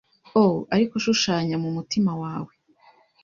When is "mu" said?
1.63-1.69